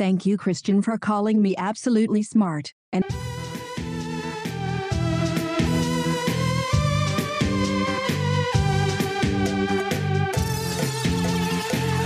[0.00, 2.72] Thank you, Christian, for calling me absolutely smart.
[2.90, 3.04] And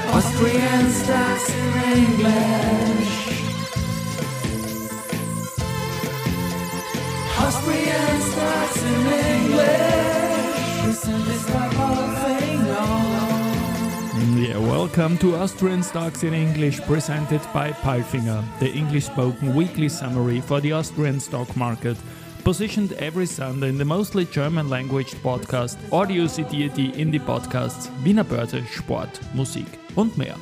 [0.09, 3.15] Austrian stocks in English.
[7.39, 10.14] Austrian stocks in English.
[14.85, 20.61] Welcome to Austrian Stocks in English, presented by Palfinger, the English spoken weekly summary for
[20.61, 21.97] the Austrian stock market,
[22.45, 29.09] positioned every Sunday in the mostly German language podcast Audio-CD.at Indie Podcasts Wiener Börse, Sport,
[29.35, 30.37] Musik und mehr.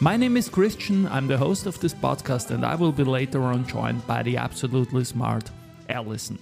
[0.00, 3.42] My name is Christian, I'm the host of this podcast, and I will be later
[3.42, 5.50] on joined by the absolutely smart
[5.88, 6.38] Alison.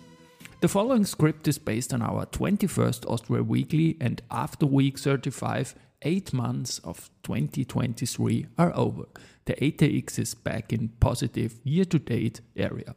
[0.61, 6.33] The following script is based on our 21st Austria Weekly, and after week 35, eight
[6.33, 9.05] months of 2023 are over.
[9.45, 12.95] The ATX is back in positive year to date area.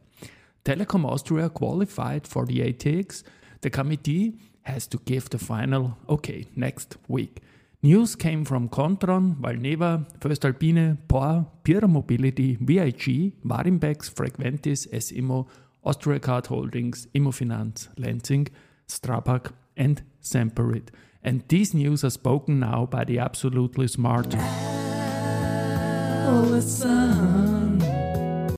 [0.64, 3.22] Telekom Austria qualified for the ATX.
[3.60, 7.42] The committee has to give the final okay next week.
[7.82, 15.46] News came from Kontron, Valneva, First Alpine, Porr, Pierer Mobility, VIG, Warimpex, Frequentis, S Immo,
[15.84, 18.48] Austriacard Holdings, Immofinanz, Lenzing,
[18.88, 20.88] Strabag, and Semperit.
[21.24, 24.30] And these news are spoken now by the absolutely smart.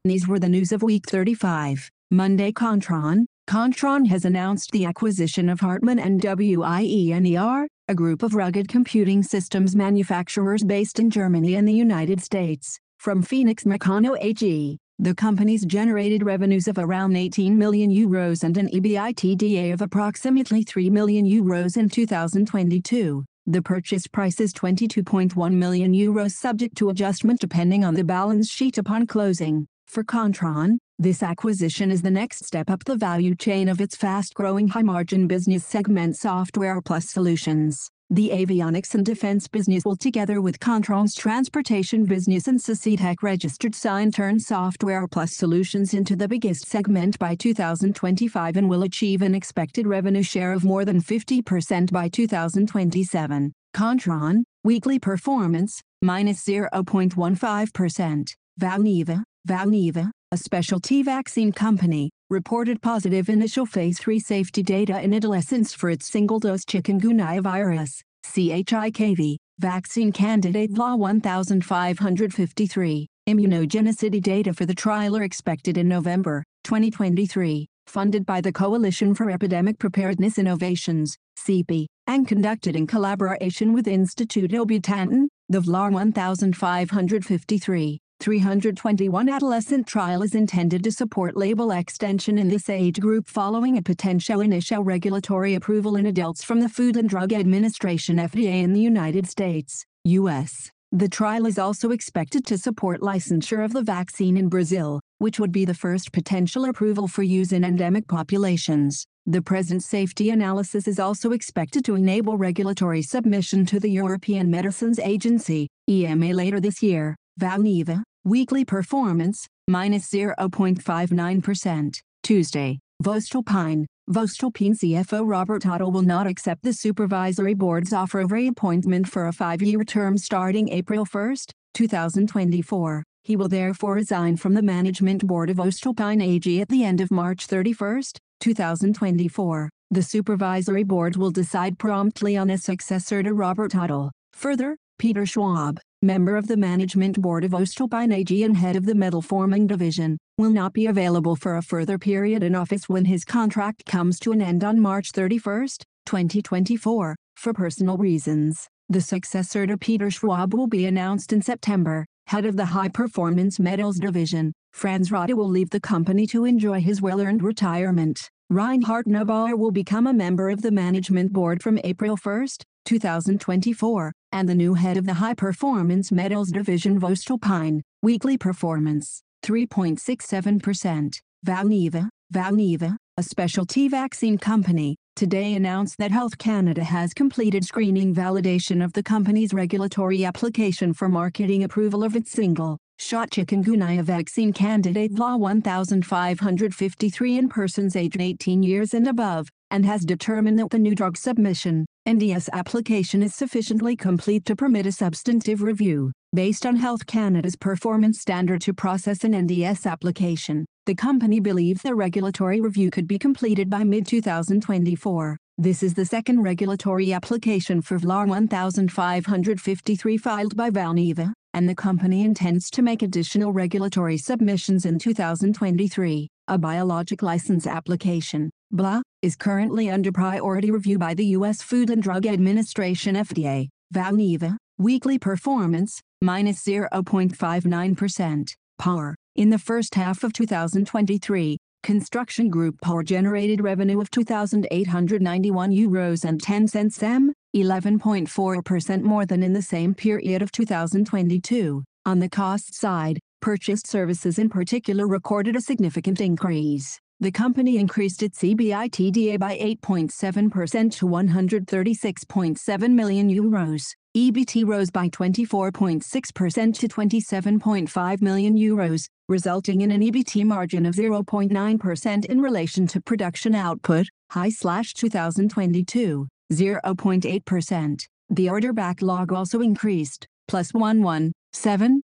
[0.05, 1.91] these were the news of week 35.
[2.11, 3.27] Monday, Kontron.
[3.49, 9.77] Kontron has announced the acquisition of Hartmann and WIENER, a group of rugged computing systems
[9.77, 14.79] manufacturers based in Germany and the United States, from Phoenix Mecano AG.
[14.99, 20.89] The companies generated revenues of around 18 million euros and an EBITDA of approximately 3
[20.89, 23.23] million euros in 2022.
[23.47, 28.79] The purchase price is 22.1 million euros subject to adjustment depending on the balance sheet
[28.79, 29.67] upon closing.
[29.87, 34.69] For Kontron, this acquisition is the next step up the value chain of its fast-growing
[34.69, 37.91] high-margin business segment Software Plus Solutions.
[38.11, 44.13] The avionics and defense business will together with Kontron's transportation business and Sysitech registered sign
[44.13, 49.89] turn Software Plus Solutions into the biggest segment by 2025 and will achieve an expected
[49.89, 53.53] revenue share of more than 50% by 2027.
[53.75, 58.37] Kontron, weekly performance, minus 0.15%.
[58.59, 65.75] Valneva, Valneva, a specialty vaccine company, reported positive initial phase 3 safety data in adolescents
[65.75, 73.07] for its single-dose chikungunya virus, CHIKV, vaccine candidate LA 1553.
[73.29, 79.31] Immunogenicity data for the trial are expected in November 2023, funded by the Coalition for
[79.31, 88.01] Epidemic Preparedness Innovations, CEPI, and conducted in collaboration with Instituto Butantan, the VLA 1553.
[88.21, 93.83] 321 adolescent trial is intended to support label extension in this age group following a
[93.83, 98.81] potential initial regulatory approval in adults from the Food and Drug Administration FDA in the
[98.81, 100.71] United States, US.
[100.93, 105.53] The trial is also expected to support licensure of the vaccine in Brazil, which would
[105.53, 109.05] be the first potential approval for use in endemic populations.
[109.27, 114.99] The present safety analysis is also expected to enable regulatory submission to the European Medicines
[114.99, 117.15] Agency, EMA later this year.
[117.41, 122.01] Valneva, weekly performance, minus 0.59%.
[122.23, 129.07] Tuesday, Voestalpine, Voestalpine CFO Robert Otto will not accept the supervisory board's offer of reappointment
[129.09, 131.37] for a five-year term starting April 1,
[131.75, 133.03] 2024.
[133.25, 137.11] He will therefore resign from the management board of Voestalpine AG at the end of
[137.11, 138.03] March 31,
[138.41, 139.69] 2024.
[139.91, 144.11] The supervisory board will decide promptly on a successor to Robert Otto.
[144.33, 148.95] Further, Peter Schwab, member of the management board of Voestalpine AG and head of the
[148.95, 153.25] metal forming division, will not be available for a further period in office when his
[153.25, 155.67] contract comes to an end on March 31,
[156.07, 158.69] 2024, for personal reasons.
[158.89, 162.07] The successor to Peter Schwab will be announced in September.
[162.29, 166.81] Head of the High Performance Metals Division, Franz Rotter will leave the company to enjoy
[166.81, 168.31] his well-earned retirement.
[168.49, 172.47] Reinhard Neubauer will become a member of the management board from April 1,
[172.87, 181.21] 2024, and the new head of the High Performance Metals Division Voestalpine, weekly performance, 3.67%.
[181.47, 188.85] Valneva, Valneva, a specialty vaccine company, today announced that Health Canada has completed screening validation
[188.85, 195.19] of the company's regulatory application for marketing approval of its single shot chikungunya vaccine candidate
[195.19, 200.95] LA 1553 in persons aged 18 years and above, and has determined that the new
[200.95, 207.05] drug submission NDS application is sufficiently complete to permit a substantive review, based on Health
[207.05, 210.65] Canada's performance standard to process an NDS application.
[210.87, 215.37] The company believes the regulatory review could be completed by mid-2024.
[215.59, 222.25] This is the second regulatory application for VLA 1553 filed by Valneva, and the company
[222.25, 226.29] intends to make additional regulatory submissions in 2023.
[226.49, 231.63] A biologic license application, BLA, is currently under priority review by the U.S.
[231.63, 233.69] Food and Drug Administration FDA.
[233.95, 238.49] Valneva, weekly performance, minus 0.59%.
[238.81, 246.25] Porr, in the first half of 2023, Construction Group Porr generated revenue of 2,891 euros
[246.25, 251.85] and 10 cents m, 11.4% more than in the same period of 2022.
[252.05, 256.99] On the cost side, purchased services in particular recorded a significant increase.
[257.19, 263.85] The company increased its EBITDA by 8.7% to 136.7 million euros.
[264.15, 272.25] EBT rose by 24.6% to 27.5 million euros, resulting in an EBT margin of 0.9%
[272.27, 278.03] in relation to production output, high slash 2022, 0.8%.
[278.29, 282.06] The order backlog also increased, plus 117 percent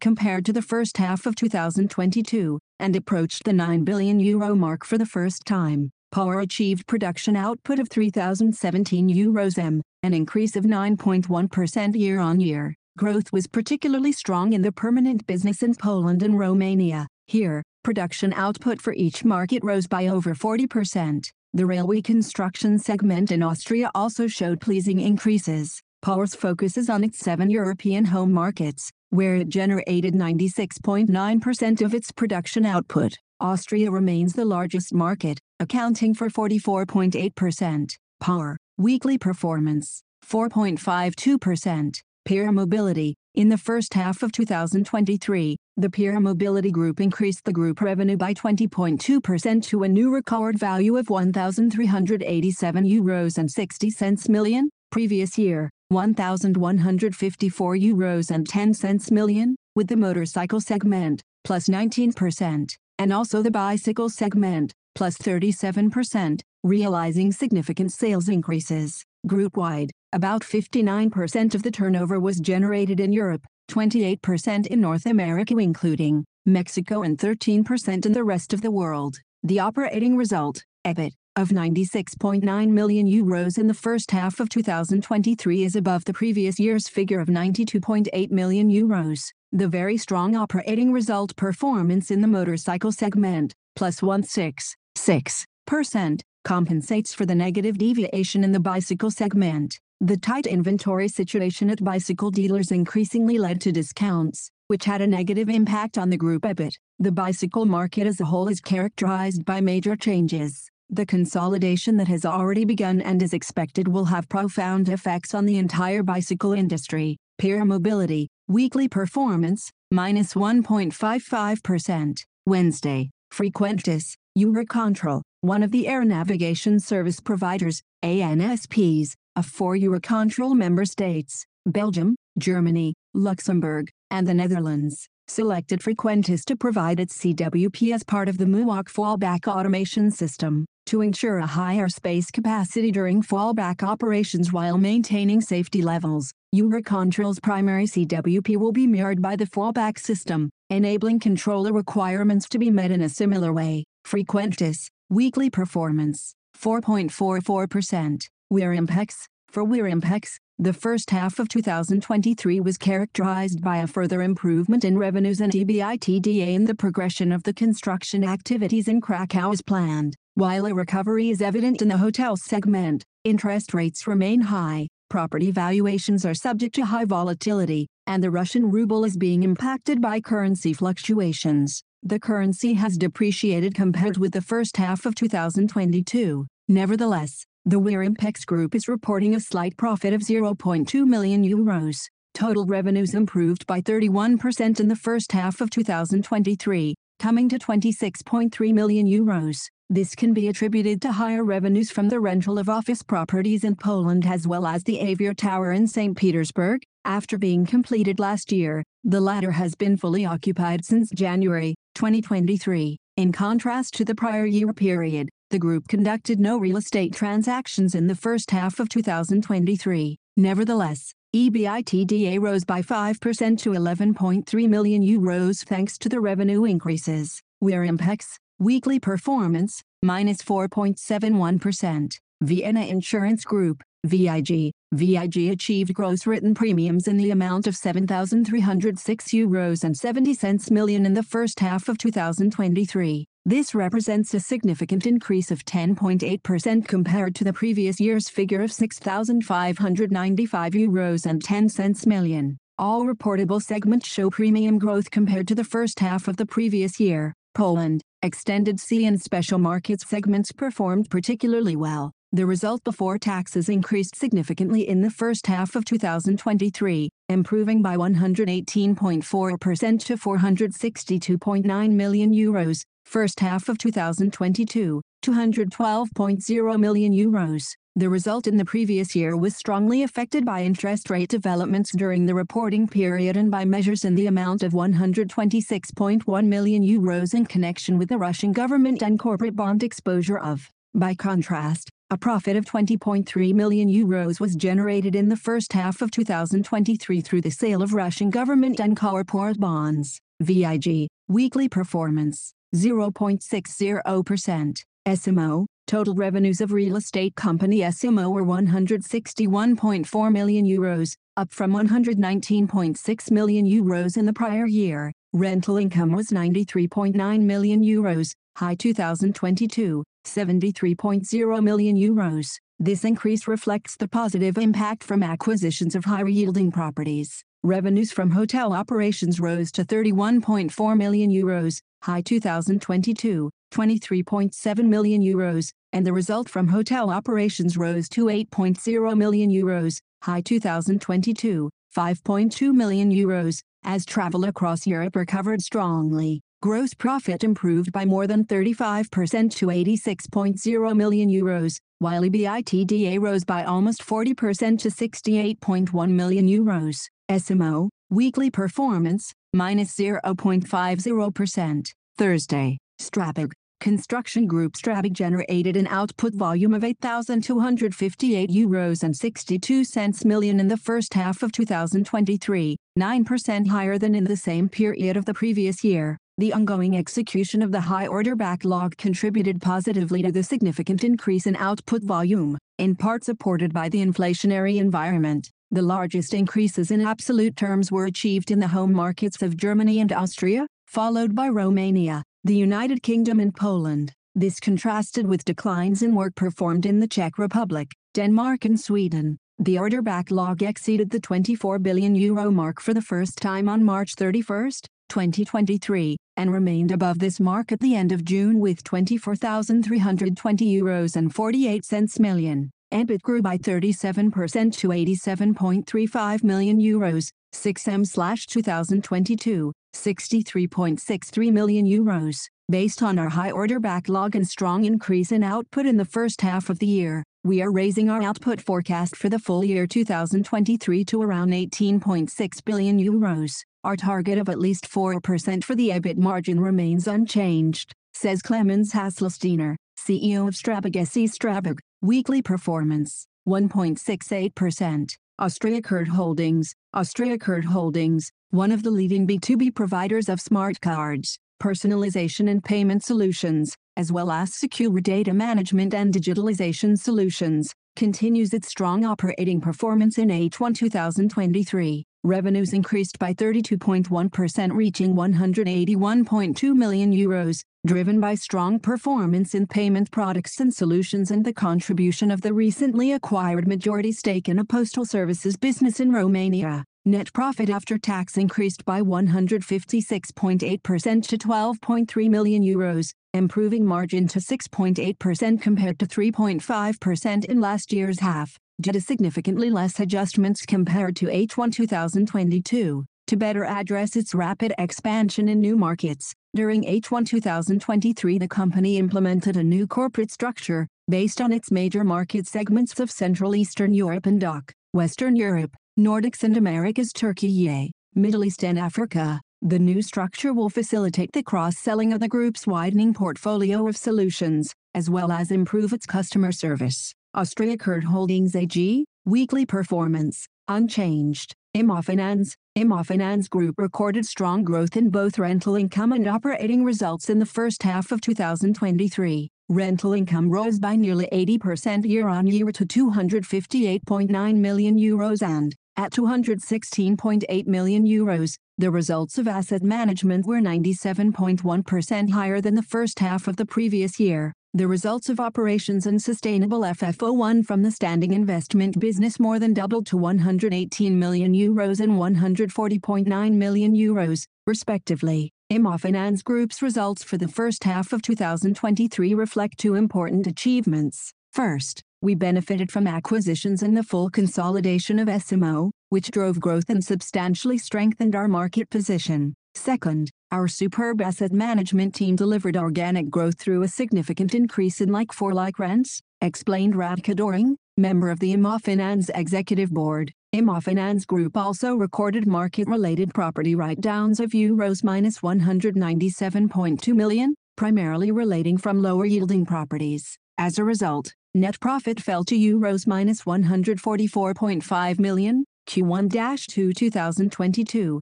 [0.00, 4.98] compared to the first half of 2022, and approached the 9 billion euro mark for
[4.98, 5.90] the first time.
[6.12, 12.74] Porr achieved production output of 3,017 euros m, an increase of 9.1% year-on-year.
[12.98, 17.06] Growth was particularly strong in the permanent business in Poland and Romania.
[17.26, 21.26] Here, production output for each market rose by over 40%.
[21.54, 25.80] The railway construction segment in Austria also showed pleasing increases.
[26.02, 32.64] Porr's focuses on its seven European home markets, where it generated 96.9% of its production
[32.64, 33.18] output.
[33.40, 37.90] Austria remains the largest market, accounting for 44.8%.
[38.22, 41.94] Porr, weekly performance, 4.52%.
[42.26, 47.82] Pierer Mobility, in the first half of 2023, the Pierer Mobility Group increased the group
[47.82, 54.70] revenue by 20.2% to a new record value of 1,387 euros and 60 cents million,
[54.90, 63.12] previous year, 1,154 euros and 10 cents million, with the motorcycle segment, plus 19%, and
[63.12, 69.04] also the bicycle segment, plus 37%, realizing significant sales increases.
[69.26, 76.24] Group-wide, about 59% of the turnover was generated in Europe, 28% in North America including
[76.44, 79.16] Mexico and 13% in the rest of the world.
[79.44, 85.76] The operating result, EBIT, of 96.9 million euros in the first half of 2023 is
[85.76, 89.32] above the previous year's figure of 92.8 million euros.
[89.50, 97.34] The very strong operating result performance in the motorcycle segment, plus 166%, compensates for the
[97.34, 99.80] negative deviation in the bicycle segment.
[100.02, 105.48] The tight inventory situation at bicycle dealers increasingly led to discounts, which had a negative
[105.48, 106.74] impact on the group EBIT.
[106.98, 110.71] The bicycle market as a whole is characterized by major changes.
[110.94, 115.56] The consolidation that has already begun and is expected will have profound effects on the
[115.56, 117.16] entire bicycle industry.
[117.40, 122.24] Pierer Mobility, weekly performance, minus 1.55%.
[122.44, 130.84] Wednesday, Frequentis, Eurocontrol, one of the air navigation service providers, ANSPs, of four Eurocontrol member
[130.84, 138.28] states, Belgium, Germany, Luxembourg, and the Netherlands, selected Frequentis to provide its CWP as part
[138.28, 144.52] of the MUAC fallback automation system to ensure a higher space capacity during fallback operations
[144.52, 146.32] while maintaining safety levels.
[146.54, 152.70] Eurocontrol's primary CWP will be mirrored by the fallback system, enabling controller requirements to be
[152.70, 153.84] met in a similar way.
[154.06, 158.28] Frequentis, weekly performance, 4.44%.
[158.52, 164.96] Warimpex, for Warimpex, the first half of 2023 was characterized by a further improvement in
[164.96, 170.16] revenues and EBITDA in the progression of the construction activities in Krakow as planned.
[170.34, 176.24] While a recovery is evident in the hotel segment, interest rates remain high, property valuations
[176.24, 181.82] are subject to high volatility, and the Russian ruble is being impacted by currency fluctuations.
[182.02, 186.46] The currency has depreciated compared with the first half of 2022.
[186.68, 191.96] Nevertheless, the Warimpex Group is reporting a slight profit of 0.2 million euros.
[192.34, 199.06] Total revenues improved by 31% in the first half of 2023, coming to 26.3 million
[199.06, 199.58] euros.
[199.88, 204.26] This can be attributed to higher revenues from the rental of office properties in Poland
[204.26, 206.16] as well as the Avior Tower in St.
[206.16, 206.82] Petersburg.
[207.04, 212.96] After being completed last year, the latter has been fully occupied since January 2023.
[213.18, 218.06] In contrast to the prior year period, The group conducted no real estate transactions in
[218.06, 220.16] the first half of 2023.
[220.34, 227.42] Nevertheless, EBITDA rose by 5% to 11.3 million euros thanks to the revenue increases.
[227.62, 232.18] Warimpex, weekly performance, minus 4.71%.
[232.40, 234.72] Vienna Insurance Group, VIG.
[234.94, 241.04] VIG achieved gross written premiums in the amount of 7,306 euros and 70 cents million
[241.04, 243.26] in the first half of 2023.
[243.44, 250.72] This represents a significant increase of 10.8% compared to the previous year's figure of 6,595
[250.72, 252.56] euros and 10 cents million.
[252.78, 257.34] All reportable segments show premium growth compared to the first half of the previous year.
[257.54, 262.12] Poland, Extended CEE and special markets segments performed particularly well.
[262.34, 270.04] The result before taxes increased significantly in the first half of 2023, improving by 118.4%
[270.06, 277.74] to 462.9 million euros, first half of 2022, 212.0 million euros.
[277.96, 282.34] The result in the previous year was strongly affected by interest rate developments during the
[282.34, 288.08] reporting period and by measures in the amount of 126.1 million euros in connection with
[288.08, 290.70] the Russian government and corporate bond exposure of.
[290.94, 296.10] By contrast, a profit of 20.3 million euros was generated in the first half of
[296.10, 300.20] 2023 through the sale of Russian government and corporate bonds.
[300.42, 302.52] VIG, weekly performance.
[302.76, 304.82] 0.60%.
[305.06, 305.66] S Immo.
[305.86, 313.30] total revenues of real estate company S Immo were 161.4 million euros, up from 119.6
[313.30, 315.10] million euros in the prior year.
[315.32, 322.58] Rental income was 93.9 million euros, high 2022, 73.0 million euros.
[322.78, 327.44] This increase reflects the positive impact from acquisitions of higher-yielding properties.
[327.62, 336.04] Revenues from hotel operations rose to 31.4 million euros, high 2022, 23.7 million euros, and
[336.04, 343.60] the result from hotel operations rose to 8.0 million euros, high 2022, 5.2 million euros,
[343.84, 346.42] as travel across Europe recovered strongly.
[346.62, 353.64] Gross profit improved by more than 35% to 86.0 million euros, while EBITDA rose by
[353.64, 357.00] almost 40% to 68.1 million euros.
[357.28, 357.90] S Immo.
[358.10, 361.88] weekly performance, minus 0.50%.
[362.16, 363.50] Thursday, Strabag,
[363.80, 370.68] construction group Strabag generated an output volume of 8,258 euros and 62 cents million in
[370.68, 375.82] the first half of 2023, 9% higher than in the same period of the previous
[375.82, 376.20] year.
[376.38, 381.56] The ongoing execution of the high order backlog contributed positively to the significant increase in
[381.56, 385.50] output volume, in part supported by the inflationary environment.
[385.70, 390.10] The largest increases in absolute terms were achieved in the home markets of Germany and
[390.10, 394.14] Austria, followed by Romania, the United Kingdom and Poland.
[394.34, 399.36] This contrasted with declines in work performed in the Czech Republic, Denmark and Sweden.
[399.58, 404.14] The order backlog exceeded the 24 billion euro mark for the first time on March
[404.14, 404.70] 31,
[405.12, 411.34] 2023, and remained above this mark at the end of June with 24,320 euros and
[411.34, 412.70] 48 cents million.
[412.92, 422.38] EBIT grew by 37% to 87.35 million euros, 6M/2022, 63.63 million euros.
[422.70, 426.70] Based on our high order backlog and strong increase in output in the first half
[426.70, 431.20] of the year, we are raising our output forecast for the full year 2023 to
[431.20, 433.52] around 18.6 billion euros.
[433.84, 439.74] Our target of at least 4% for the EBIT margin remains unchanged, says Clemens Hasselsteiner,
[439.98, 441.80] CEO of Strabag SE Strabag.
[442.00, 445.16] Weekly performance 1.68%.
[445.40, 446.74] Austriacard Holdings.
[446.94, 453.74] Austriacard Holdings, one of the leading B2B providers of smart cards, personalization and payment solutions,
[453.96, 460.28] as well as secure data management and digitalization solutions, continues its strong operating performance in
[460.28, 462.04] H1 2023.
[462.24, 470.60] Revenues increased by 32.1% reaching 181.2 million euros, driven by strong performance in payment products
[470.60, 475.56] and solutions and the contribution of the recently acquired majority stake in a postal services
[475.56, 476.84] business in Romania.
[477.04, 485.60] Net profit after tax increased by 156.8% to 12.3 million euros, improving margin to 6.8%
[485.60, 491.72] compared to 3.5% in last year's half due to significantly less adjustments compared to H1
[491.72, 493.04] 2022.
[493.28, 499.56] To better address its rapid expansion in new markets, during H1 2023 the company implemented
[499.56, 504.40] a new corporate structure, based on its major market segments of Central Eastern Europe and
[504.40, 509.40] DACH, Western Europe, Nordics and Americas Turkey, Middle East and Africa.
[509.62, 515.08] The new structure will facilitate the cross-selling of the group's widening portfolio of solutions, as
[515.08, 517.14] well as improve its customer service.
[517.34, 521.54] Austriacard Holdings AG, weekly performance, unchanged.
[521.74, 527.46] Immofinanz, Immofinanz Group recorded strong growth in both rental income and operating results in the
[527.46, 529.48] first half of 2023.
[529.70, 538.04] Rental income rose by nearly 80% year-on-year to 258.9 million euros and, at 216.8 million
[538.04, 543.64] euros, the results of asset management were 97.1% higher than the first half of the
[543.64, 544.52] previous year.
[544.74, 550.06] The results of operations and sustainable FFO1 from the standing investment business more than doubled
[550.06, 555.52] to 118 million euros and 140.9 million euros, respectively.
[555.70, 561.34] Immofinanz Group's results for the first half of 2023 reflect two important achievements.
[561.52, 566.88] First, we benefited from acquisitions and the full consolidation of S Immo, which drove growth
[566.88, 569.52] and substantially strengthened our market position.
[569.74, 575.78] Second, our superb asset management team delivered organic growth through a significant increase in like-for-like
[575.78, 580.30] rents, explained Radka Doehring, member of the Immofinanz Executive Board.
[580.54, 589.64] Immofinanz Group also recorded market-related property write-downs of euros -197.2 million, primarily relating from lower-yielding
[589.64, 590.36] properties.
[590.58, 598.20] As a result, net profit fell to euros -144.5 million, Q1-2 2022,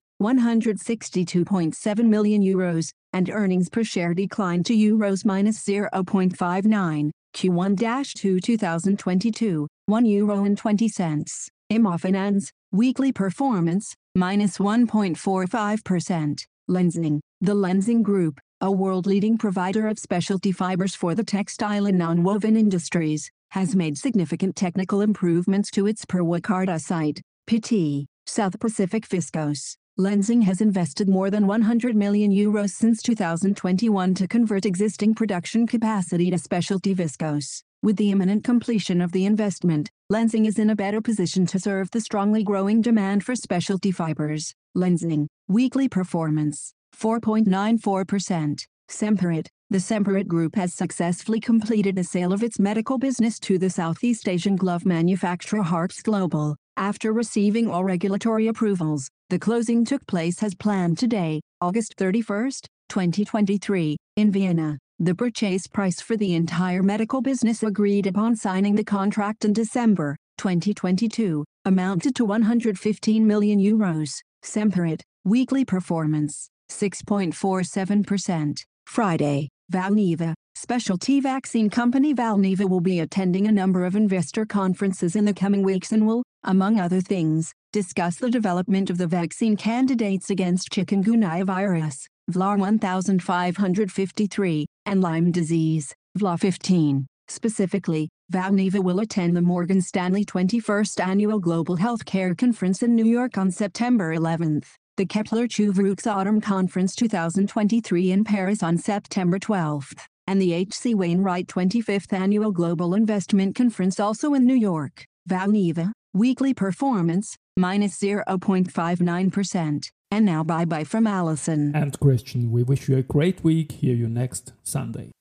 [0.21, 10.43] 162.7 million euros, and earnings per share declined to euros -0.59, Q1-2 2022, 1 euro
[10.43, 11.49] and 20 cents.
[11.71, 16.45] Immofinanz, weekly performance, -1.45%.
[16.69, 22.55] Lenzing, the Lenzing Group, a world-leading provider of specialty fibers for the textile and non-woven
[22.55, 29.75] industries, has made significant technical improvements to its Purwakarta site, PT, South Pacific Viscose.
[29.99, 36.31] Lenzing has invested more than 100 million euros since 2021 to convert existing production capacity
[36.31, 37.61] to specialty viscose.
[37.83, 41.91] With the imminent completion of the investment, Lenzing is in a better position to serve
[41.91, 44.53] the strongly growing demand for specialty fibers.
[44.77, 48.65] Lenzing, weekly performance, 4.94%.
[48.89, 53.69] Semperit, the Semperit Group has successfully completed the sale of its medical business to the
[53.69, 56.55] Southeast Asian glove manufacturer Harps Global.
[56.77, 62.51] After receiving all regulatory approvals, the closing took place as planned today, August 31,
[62.89, 64.77] 2023, in Vienna.
[64.99, 70.15] The purchase price for the entire medical business agreed upon signing the contract in December
[70.37, 74.11] 2022 amounted to 115 million euros.
[74.43, 78.63] Semperit, weekly performance, 6.47%.
[78.85, 85.25] Friday, Valneva, specialty vaccine company Valneva will be attending a number of investor conferences in
[85.25, 90.29] the coming weeks and will, among other things, discuss the development of the vaccine candidates
[90.29, 97.07] against chikungunya virus, VLA 1553, and Lyme disease, VLA 15.
[97.27, 103.35] Specifically, Valneva will attend the Morgan Stanley 21st Annual Global Healthcare Conference in New York
[103.35, 110.41] on September 11th, the Kepler Cheuvreux Autumn Conference 2023 in Paris on September 12th, and
[110.41, 110.95] the H.C.
[110.95, 115.05] Wainwright 25th Annual Global Investment Conference also in New York.
[115.29, 119.85] Valneva, weekly performance, minus 0.59%.
[120.13, 121.73] And now bye bye from Allison.
[121.73, 123.71] And Christian, we wish you a great week.
[123.71, 125.11] Hear you next Sunday.